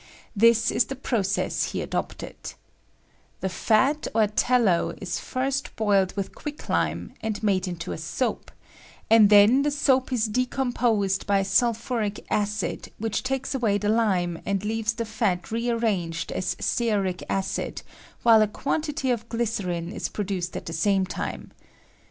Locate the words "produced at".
20.09-20.65